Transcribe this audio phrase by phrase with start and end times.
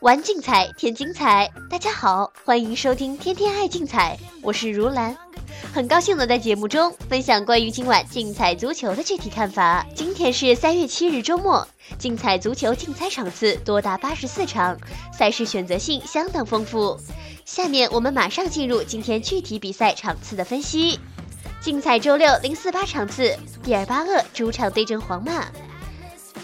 [0.00, 5.16] 玩竞彩添精彩，大家好，欢迎收听天天爱竞彩，我是如兰，
[5.72, 9.86] 很高兴能在节目中分享关于今晚竞彩足球的具体看法。
[9.94, 11.64] 今天是三月七日周末，
[12.00, 14.76] 竞彩足球竞猜场次多达八十四场，
[15.16, 16.98] 赛事选择性相当丰富。
[17.44, 20.98] 下面我们马上进入今天具体比赛场次的分析。
[21.60, 25.46] 精彩周六零四八场次，毕尔巴鄂主场对阵皇马。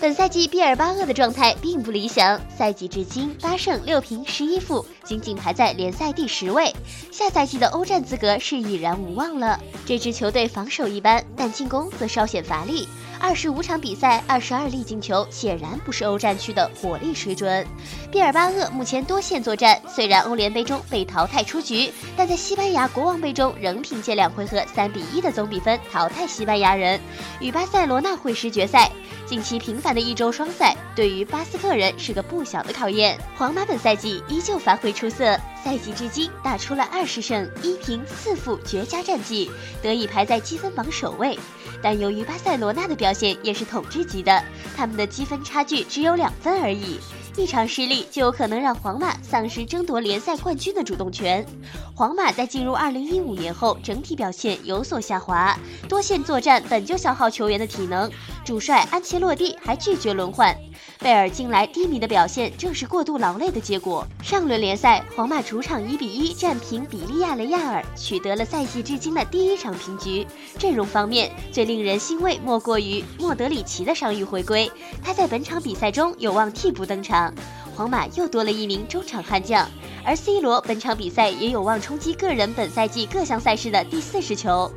[0.00, 6.72] 本赛季毕尔巴鄂的状态并不理想，赛季至今八胜六平十一负，仅仅排在联赛第十位。
[7.10, 9.58] 下赛季的欧战资格是已然无望了。
[9.84, 12.88] 这支球队防守一般，但进攻则稍显乏力。
[13.18, 17.66] 二十五场比赛，二十二粒进球，显然不是欧战区的火力水准。
[18.12, 27.00] 毕尔巴鄂目前多线作战，虽然欧联杯中被淘汰出局，但在西班牙国王杯中仍凭借两回合三比一的总比分淘汰西班牙人，
[27.40, 28.92] 与巴塞罗那会师决赛。
[29.28, 33.18] 近期频繁的一周双赛，对于巴斯克人是个不小的考验。
[33.36, 39.50] 皇马本赛季依旧发挥出色，赛季至今打出了二十胜一平四负绝佳战绩，
[39.82, 41.38] 得以排在积分榜首位。
[41.82, 44.42] 但由于巴塞罗那的表现也是统治级的，
[44.74, 46.98] 他们的积分差距只有两分而已。
[47.38, 51.46] 一场失利就有可能让皇马丧失争夺联赛冠军的主动权。
[51.94, 55.56] 皇马在进入2015年后，整体表现有所下滑，
[55.88, 58.10] 多线作战本就消耗球员的体能，
[58.44, 60.56] 主帅安切洛蒂还拒绝轮换。
[61.00, 64.04] 贝尔近来低迷的表现正是过度劳累的结果。
[64.20, 70.26] 上轮联赛，皇马主场1比1战平比利亚雷亚尔，取得了赛季至今的第一场平局。
[70.58, 77.32] 阵容方面，最令人欣慰莫过于莫德里奇的伤愈回归，他在本场比赛中有望替补登场。
[77.76, 79.68] 皇马又多了一名中场悍将，
[80.04, 84.68] 而 C 罗本场比赛也有望冲击个人本赛季各项赛事的第四十球。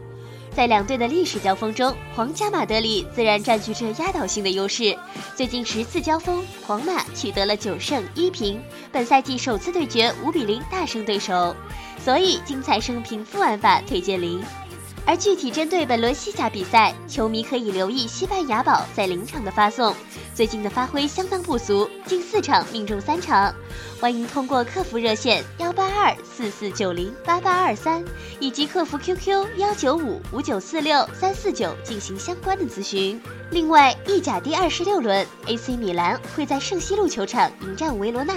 [0.53, 4.97] 在两队的历史交锋中，皇家马德里自然占据着压倒性的优势。
[5.35, 11.56] 最近十次交锋，皇马取得了九胜一平，本赛季首次对决五比零大胜对手，
[12.03, 14.44] 所以精彩胜平负玩法推荐零。
[15.06, 19.94] 而具体针对本轮西甲比赛，球迷可以留意西班牙宝在临场的发送，
[20.34, 23.53] 最近的发挥相当不俗，近四场命中三场。
[24.00, 28.03] 欢迎通过客服热线幺八二四四九零八八二三
[28.40, 33.22] 以及客服 QQ 幺九五五九四六三四九进行相关的咨询。
[33.50, 38.35] 另外，意甲第二十六轮，AC 米兰会在圣西路球场迎战维罗纳。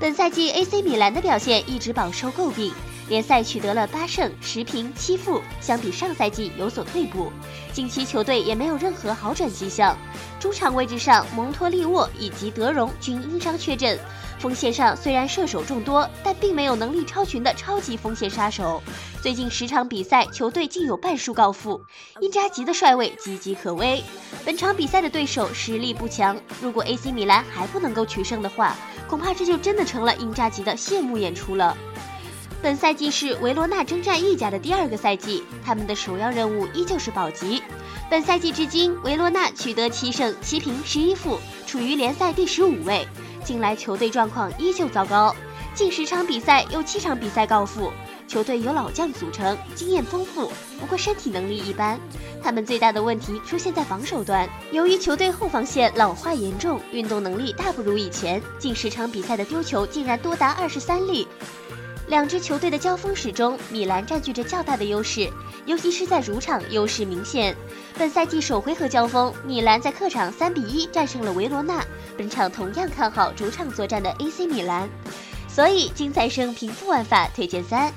[0.00, 2.72] 本赛季 AC 米兰的表现一直饱受诟病。
[3.08, 7.30] 联赛取得了八胜十平七负，相比上赛季有所退步。
[7.72, 9.96] 近期球队也没有任何好转迹象。
[10.40, 13.98] 中场位置上，蒙托利沃以及德容均因伤缺阵。
[14.38, 18.82] 锋线上虽然射手众多，但并没有能力超群的超级锋线杀手。
[19.22, 21.80] 最近十场比赛，球队竟有半数告负。
[22.20, 24.02] 因扎吉的帅位岌岌可危。
[24.44, 28.76] 本场比赛的对手实力不强，如果 AC 米兰还不能够取胜的话，
[29.08, 31.76] 恐怕这就真的成了因扎吉的谢幕演出了。
[32.62, 37.60] 本赛季是维罗纳征战意甲的第二个赛季，他们的首要任务依旧是保级。
[38.08, 43.04] 本赛季至今，维罗纳取得七胜七平十一负，处于联赛第十五位。
[43.42, 45.34] 近来球队状况依旧糟糕，
[45.74, 47.92] 近十场比赛有七场比赛告负。
[48.28, 51.98] 球队由老将组成，经验丰富，不过身体能力一般。
[52.40, 61.26] 他们最大的问题出现在防守端，由于球队后防线老化严重，运动能力大不如以前，近十场比赛的丢球竟然多达二十三粒。
[62.08, 65.30] 两支球队的交锋史中，米兰占据着较大的优势，
[65.64, 67.56] 尤其是在主场优势明显。
[67.96, 71.84] 本赛季首回合交锋，米兰在客场三比一战胜了维罗纳。
[72.18, 74.88] 本场同样看好主场作战的 AC 米兰，
[75.48, 77.92] 所以精彩胜平负玩法推荐三。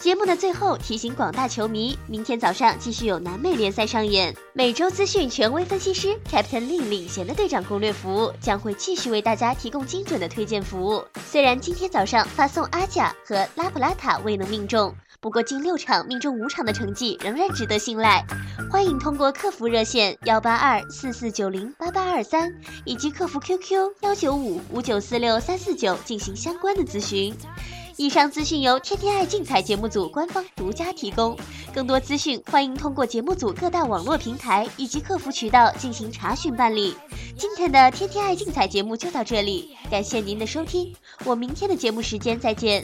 [0.00, 4.34] 节目的最后提醒广大球迷，明天早上继续有南美联赛上演。
[4.54, 11.04] 每周资讯权威分析师 Captain 令领衔的队长攻略服务将会继续为大家提供精准的推荐服务。
[11.30, 14.90] 虽然今天早上发送阿贾和拉普拉塔未能命中，
[15.20, 18.24] 不过近六场命中五场的成绩仍然值得信赖。
[18.72, 22.50] 欢迎通过客服热线幺八二四四九零八八二三
[22.86, 27.36] 以及客服 QQ 幺九五五九四六三四九进行相关的咨询。
[28.00, 31.36] 以上资讯由天天爱竞彩节目组官方独家提供，
[31.74, 36.94] 更多资讯欢迎通过节目组各大网络平台以及客服渠道进行查询办理。
[37.36, 42.82] 今天的天天爱竞彩节目就到这里，感谢您的收听，我明天的节目时间再见。